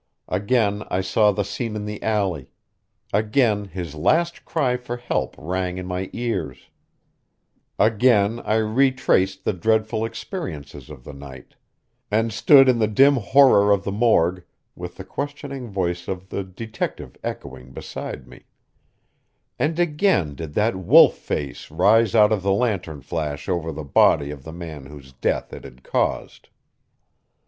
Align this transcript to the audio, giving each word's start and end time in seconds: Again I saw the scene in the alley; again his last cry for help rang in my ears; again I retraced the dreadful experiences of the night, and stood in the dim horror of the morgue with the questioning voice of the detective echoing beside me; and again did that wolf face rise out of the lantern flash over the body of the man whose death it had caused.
Again 0.29 0.81
I 0.89 1.01
saw 1.01 1.31
the 1.31 1.43
scene 1.43 1.75
in 1.75 1.85
the 1.85 2.01
alley; 2.01 2.49
again 3.13 3.65
his 3.65 3.93
last 3.93 4.45
cry 4.45 4.75
for 4.75 4.97
help 4.97 5.35
rang 5.37 5.77
in 5.77 5.85
my 5.85 6.09
ears; 6.11 6.71
again 7.77 8.39
I 8.39 8.55
retraced 8.55 9.45
the 9.45 9.53
dreadful 9.53 10.03
experiences 10.03 10.89
of 10.89 11.03
the 11.03 11.13
night, 11.13 11.53
and 12.09 12.33
stood 12.33 12.67
in 12.67 12.79
the 12.79 12.87
dim 12.87 13.17
horror 13.17 13.71
of 13.71 13.83
the 13.83 13.91
morgue 13.91 14.43
with 14.75 14.95
the 14.97 15.03
questioning 15.03 15.69
voice 15.69 16.07
of 16.07 16.29
the 16.29 16.43
detective 16.43 17.15
echoing 17.23 17.71
beside 17.71 18.27
me; 18.27 18.45
and 19.59 19.77
again 19.79 20.33
did 20.33 20.55
that 20.55 20.75
wolf 20.75 21.13
face 21.15 21.69
rise 21.69 22.15
out 22.15 22.31
of 22.31 22.41
the 22.41 22.51
lantern 22.51 23.01
flash 23.01 23.47
over 23.47 23.71
the 23.71 23.83
body 23.83 24.31
of 24.31 24.45
the 24.45 24.51
man 24.51 24.87
whose 24.87 25.13
death 25.13 25.53
it 25.53 25.63
had 25.63 25.83
caused. 25.83 26.49